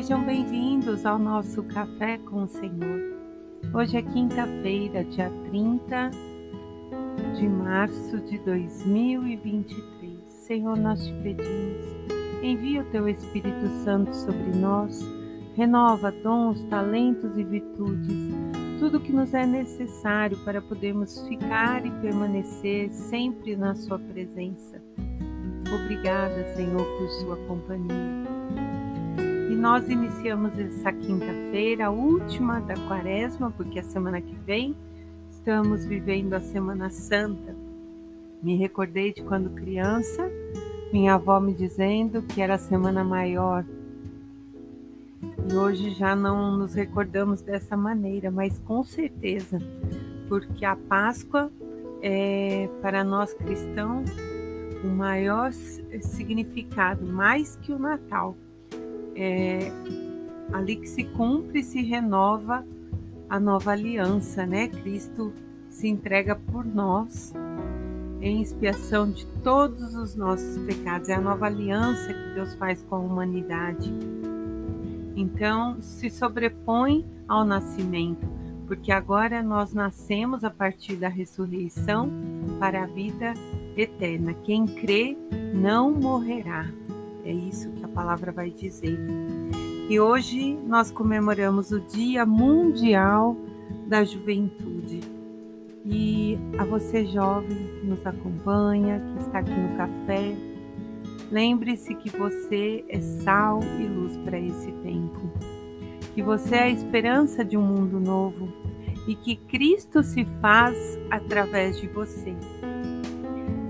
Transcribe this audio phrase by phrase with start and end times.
[0.00, 3.18] Sejam bem-vindos ao nosso Café com o Senhor.
[3.74, 6.10] Hoje é quinta-feira, dia 30
[7.36, 10.22] de março de 2023.
[10.26, 11.84] Senhor, nós te pedimos,
[12.42, 15.06] envia o teu Espírito Santo sobre nós,
[15.54, 18.30] renova dons, talentos e virtudes,
[18.78, 24.82] tudo que nos é necessário para podermos ficar e permanecer sempre na Sua presença.
[25.70, 28.19] Obrigada, Senhor, por Sua companhia.
[29.60, 34.74] Nós iniciamos essa quinta-feira, a última da quaresma, porque a semana que vem
[35.30, 37.54] estamos vivendo a Semana Santa.
[38.42, 40.26] Me recordei de quando criança,
[40.90, 43.62] minha avó me dizendo que era a semana maior.
[45.20, 49.58] E hoje já não nos recordamos dessa maneira, mas com certeza,
[50.26, 51.52] porque a Páscoa
[52.00, 54.08] é para nós cristãos
[54.82, 58.34] o maior significado, mais que o Natal
[59.20, 59.72] é
[60.52, 62.66] ali que se cumpre e se renova
[63.28, 64.68] a nova aliança, né?
[64.68, 65.32] Cristo
[65.68, 67.32] se entrega por nós
[68.20, 71.08] em expiação de todos os nossos pecados.
[71.08, 73.92] É a nova aliança que Deus faz com a humanidade.
[75.14, 78.26] Então, se sobrepõe ao nascimento,
[78.66, 82.10] porque agora nós nascemos a partir da ressurreição
[82.58, 83.34] para a vida
[83.76, 84.34] eterna.
[84.34, 85.16] Quem crê
[85.54, 86.66] não morrerá.
[87.24, 88.98] É isso que a palavra vai dizer.
[89.88, 93.36] E hoje nós comemoramos o Dia Mundial
[93.86, 95.00] da Juventude.
[95.84, 100.36] E a você jovem que nos acompanha, que está aqui no café,
[101.30, 105.20] lembre-se que você é sal e luz para esse tempo.
[106.14, 108.48] Que você é a esperança de um mundo novo
[109.08, 112.34] e que Cristo se faz através de você.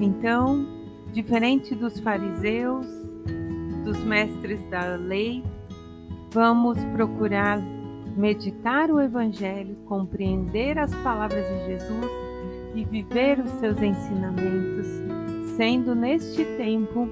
[0.00, 0.66] Então,
[1.12, 2.86] diferente dos fariseus,
[3.84, 5.42] dos mestres da lei,
[6.32, 7.60] vamos procurar
[8.16, 12.10] meditar o Evangelho, compreender as palavras de Jesus
[12.74, 14.86] e viver os seus ensinamentos,
[15.56, 17.08] sendo neste tempo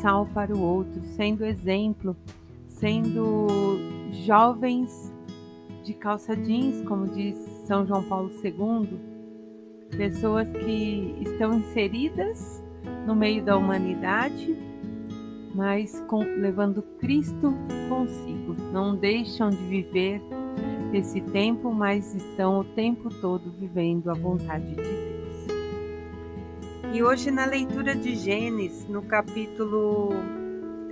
[0.00, 2.16] sal para o outro, sendo exemplo,
[2.66, 3.46] sendo
[4.24, 5.12] jovens
[5.82, 8.98] de calça jeans, como diz São João Paulo II,
[9.96, 12.64] pessoas que estão inseridas
[13.06, 14.69] no meio da humanidade
[15.54, 17.54] mas com, levando Cristo
[17.88, 18.56] consigo.
[18.72, 20.22] Não deixam de viver
[20.92, 25.10] esse tempo, mas estão o tempo todo vivendo a vontade de Deus.
[26.92, 30.10] E hoje, na leitura de Gênesis, no capítulo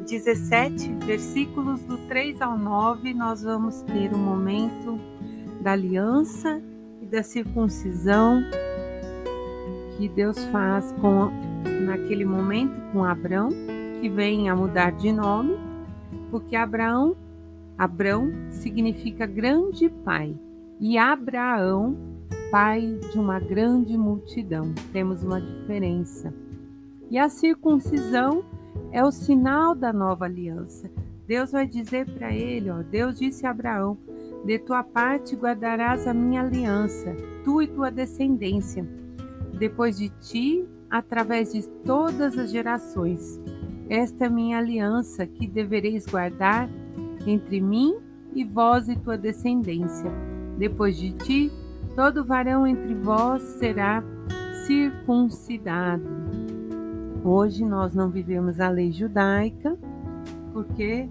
[0.09, 4.99] 17, versículos do 3 ao 9, nós vamos ter o um momento
[5.61, 6.63] da aliança
[7.03, 8.41] e da circuncisão
[9.97, 11.31] que Deus faz com
[11.85, 13.51] naquele momento com Abraão
[14.01, 15.57] que vem a mudar de nome,
[16.31, 17.17] porque Abraão,
[17.77, 20.35] Abrão significa grande pai
[20.81, 21.97] e Abraão,
[22.51, 24.73] pai de uma grande multidão.
[24.93, 26.33] Temos uma diferença.
[27.11, 28.45] E a circuncisão
[28.93, 30.91] é o sinal da nova aliança.
[31.27, 33.99] Deus vai dizer para ele, ó, Deus disse a Abraão:
[34.45, 38.87] "De tua parte guardarás a minha aliança, tu e tua descendência,
[39.59, 43.41] depois de ti, através de todas as gerações."
[43.89, 46.69] Esta é minha aliança que devereis guardar
[47.27, 47.97] entre mim
[48.35, 50.11] e vós e tua descendência.
[50.59, 51.53] Depois de ti,
[51.95, 54.05] todo varão entre vós será
[54.67, 56.05] circuncidado.
[57.25, 59.79] Hoje nós não vivemos a lei judaica,
[60.53, 61.09] porque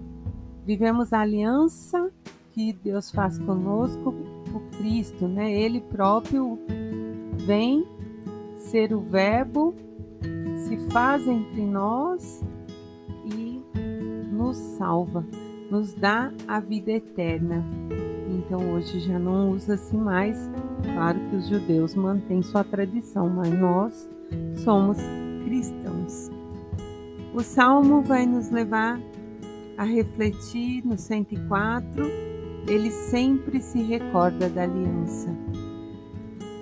[0.64, 2.10] vivemos a aliança
[2.52, 4.14] que Deus faz conosco,
[4.54, 5.52] o Cristo, né?
[5.52, 6.58] Ele próprio
[7.44, 7.84] vem
[8.56, 9.74] ser o Verbo,
[10.66, 12.42] se faz entre nós
[14.38, 15.26] nos salva,
[15.68, 17.64] nos dá a vida eterna.
[18.30, 20.38] Então hoje já não usa-se mais.
[20.84, 24.08] Claro que os judeus mantêm sua tradição, mas nós
[24.62, 24.96] somos
[25.44, 26.30] cristãos.
[27.34, 29.00] O salmo vai nos levar
[29.76, 32.04] a refletir no 104.
[32.68, 35.34] Ele sempre se recorda da aliança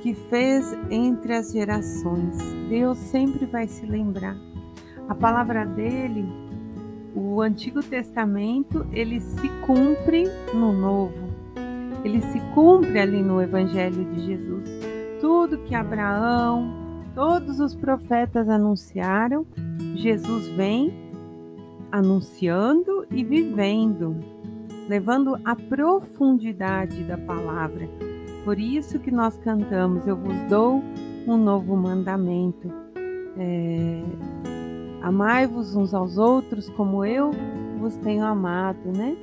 [0.02, 2.38] que fez entre as gerações.
[2.70, 4.37] Deus sempre vai se lembrar.
[5.08, 6.45] A palavra dele
[7.16, 11.26] o Antigo Testamento ele se cumpre no Novo.
[12.04, 14.68] Ele se cumpre ali no Evangelho de Jesus.
[15.18, 16.70] Tudo que Abraão,
[17.14, 19.46] todos os profetas anunciaram,
[19.94, 20.92] Jesus vem
[21.90, 24.14] anunciando e vivendo,
[24.86, 27.88] levando a profundidade da palavra.
[28.44, 30.82] Por isso que nós cantamos: Eu vos dou
[31.26, 32.70] um novo mandamento.
[33.38, 34.02] É,
[35.06, 37.31] Amai-vos uns aos outros como eu
[37.79, 39.17] vos tenho amado, né?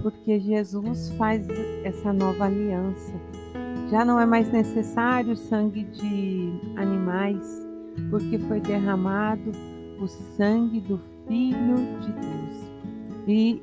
[0.00, 1.44] Porque Jesus faz
[1.82, 3.12] essa nova aliança.
[3.90, 7.66] Já não é mais necessário sangue de animais,
[8.10, 9.50] porque foi derramado
[10.00, 12.70] o sangue do Filho de Deus.
[13.26, 13.62] E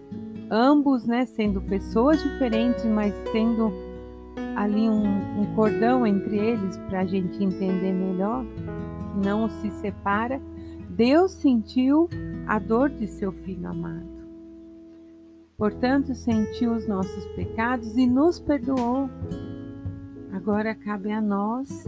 [0.51, 3.71] ambos, né, sendo pessoas diferentes, mas tendo
[4.57, 8.43] ali um, um cordão entre eles para a gente entender melhor,
[9.23, 10.41] não se separa,
[10.99, 12.09] Deus sentiu
[12.45, 14.19] a dor de seu filho amado.
[15.57, 19.09] Portanto, sentiu os nossos pecados e nos perdoou.
[20.33, 21.85] Agora cabe a nós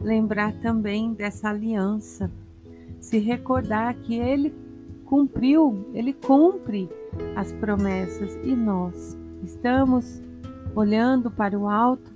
[0.00, 2.30] lembrar também dessa aliança,
[2.98, 4.54] se recordar que ele
[5.04, 6.88] cumpriu, ele cumpre
[7.36, 10.22] as promessas e nós estamos
[10.74, 12.10] olhando para o alto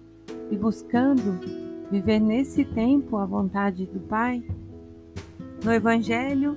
[0.51, 1.39] e buscando
[1.91, 4.43] viver nesse tempo a vontade do Pai?
[5.65, 6.57] No Evangelho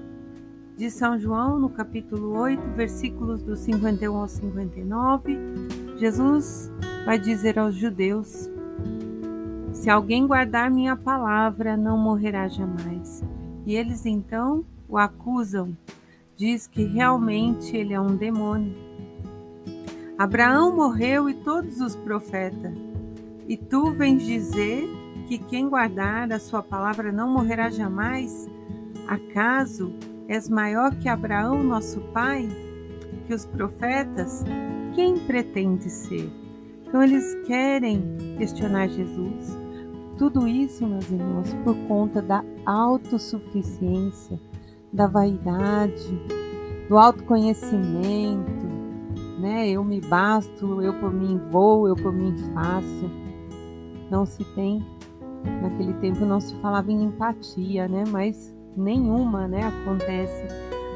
[0.77, 5.37] de São João, no capítulo 8, versículos do 51 ao 59,
[5.97, 6.71] Jesus
[7.03, 8.47] vai dizer aos judeus:
[9.73, 13.23] Se alguém guardar minha palavra, não morrerá jamais.
[13.65, 15.75] E eles então o acusam,
[16.37, 18.75] diz que realmente ele é um demônio.
[20.15, 22.71] Abraão morreu e todos os profetas.
[23.47, 24.87] E tu vens dizer
[25.27, 28.47] que quem guardar a sua palavra não morrerá jamais?
[29.11, 29.91] Acaso
[30.29, 32.47] és maior que Abraão, nosso pai?
[33.27, 34.41] Que os profetas?
[34.95, 36.31] Quem pretende ser?
[36.87, 38.01] Então eles querem
[38.37, 39.57] questionar Jesus.
[40.17, 44.39] Tudo isso, meus irmãos, por conta da autossuficiência,
[44.93, 46.17] da vaidade,
[46.87, 48.65] do autoconhecimento,
[49.41, 49.69] né?
[49.69, 53.11] Eu me basto, eu por mim vou, eu por mim faço.
[54.09, 54.81] Não se tem,
[55.61, 58.05] naquele tempo não se falava em empatia, né?
[58.09, 59.63] Mas nenhuma, né?
[59.63, 60.43] Acontece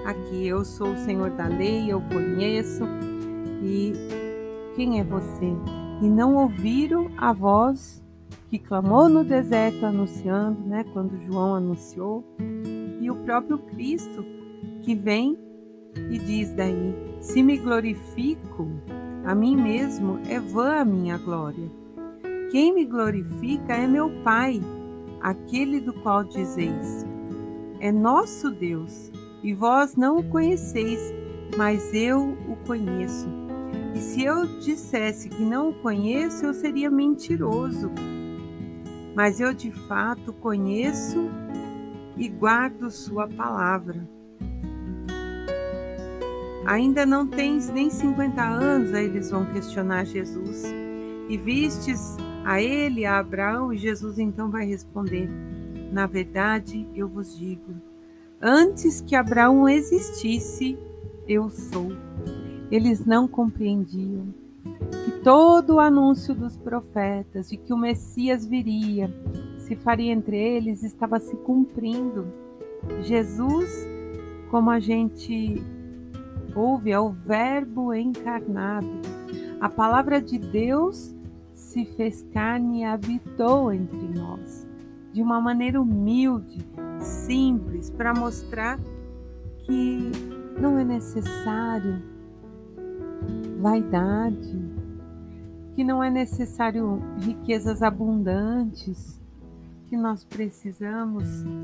[0.06, 0.48] aqui.
[0.48, 2.84] Eu sou o Senhor da lei, eu conheço.
[3.64, 3.94] E
[4.76, 5.54] quem é você?
[6.02, 8.04] E não ouviram a voz
[8.50, 10.86] que clamou no deserto anunciando, né?
[10.94, 12.24] Quando João anunciou.
[13.02, 14.26] E o próprio Cristo
[14.82, 15.38] que vem
[16.10, 18.68] e diz daí: Se me glorifico
[19.26, 21.70] a mim mesmo, é vã a minha glória.
[22.52, 24.62] Quem me glorifica é meu Pai,
[25.22, 27.06] aquele do qual dizeis:
[27.80, 29.12] É nosso Deus,
[29.44, 31.14] e vós não o conheceis,
[31.58, 33.28] mas eu o conheço.
[33.94, 37.92] E se eu dissesse que não o conheço, eu seria mentiroso.
[39.16, 41.30] Mas eu de fato conheço
[42.18, 44.08] e guardo Sua palavra.
[46.66, 50.64] Ainda não tens nem 50 anos, aí eles vão questionar Jesus.
[51.30, 55.30] E vistes a ele, a Abraão, e Jesus então vai responder:
[55.96, 57.74] Na verdade, eu vos digo,
[58.42, 60.78] antes que Abraão existisse,
[61.26, 61.88] eu sou.
[62.70, 64.26] Eles não compreendiam
[65.06, 69.10] que todo o anúncio dos profetas de que o Messias viria,
[69.60, 72.28] se faria entre eles, estava se cumprindo.
[73.04, 73.88] Jesus,
[74.52, 75.64] como a gente
[76.54, 79.00] ouve é o Verbo encarnado.
[79.62, 81.16] A palavra de Deus
[81.54, 84.68] se fez carne e habitou entre nós,
[85.16, 86.60] de uma maneira humilde,
[87.00, 88.78] simples, para mostrar
[89.60, 90.12] que
[90.60, 92.04] não é necessário
[93.62, 94.62] vaidade,
[95.74, 99.22] que não é necessário riquezas abundantes,
[99.88, 101.24] que nós precisamos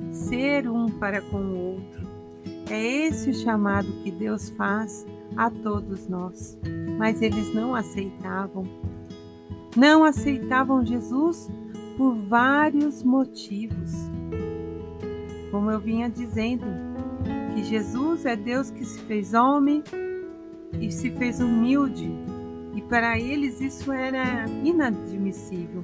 [0.10, 2.22] ser um para com o outro
[2.70, 5.06] é esse o chamado que Deus faz
[5.36, 6.58] a todos nós.
[6.98, 8.64] Mas eles não aceitavam.
[9.76, 11.50] Não aceitavam Jesus
[12.02, 13.92] por vários motivos.
[15.52, 16.66] Como eu vinha dizendo,
[17.54, 19.84] que Jesus é Deus que se fez homem
[20.80, 22.12] e se fez humilde,
[22.74, 25.84] e para eles isso era inadmissível,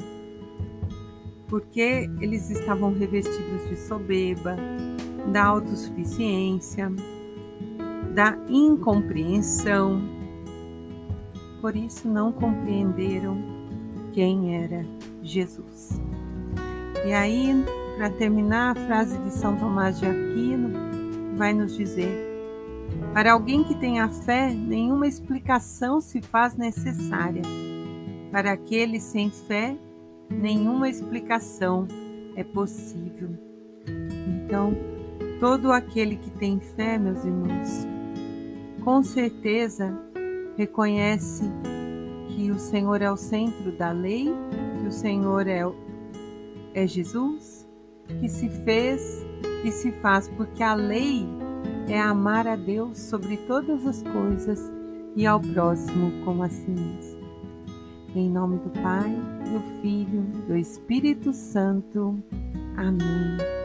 [1.47, 4.55] porque eles estavam revestidos de soberba,
[5.31, 6.91] da autossuficiência,
[8.15, 10.01] da incompreensão.
[11.61, 13.37] Por isso não compreenderam
[14.13, 14.83] quem era
[15.21, 16.06] Jesus.
[17.05, 17.63] E aí,
[17.95, 22.09] para terminar, a frase de São Tomás de Aquino vai nos dizer:
[23.13, 27.41] Para alguém que tenha fé, nenhuma explicação se faz necessária.
[28.31, 29.77] Para aquele sem fé,
[30.29, 31.87] nenhuma explicação
[32.35, 33.29] é possível.
[34.43, 34.75] Então,
[35.39, 37.87] Todo aquele que tem fé, meus irmãos,
[38.83, 39.95] com certeza
[40.57, 41.43] reconhece
[42.29, 44.33] que o Senhor é o centro da lei,
[44.81, 45.61] que o Senhor é,
[46.77, 47.67] é Jesus,
[48.19, 49.25] que se fez
[49.63, 51.25] e se faz, porque a lei
[51.89, 54.71] é amar a Deus sobre todas as coisas
[55.15, 57.17] e ao próximo como a si mesmo.
[58.15, 62.23] Em nome do Pai, do Filho, do Espírito Santo.
[62.75, 63.56] Amém.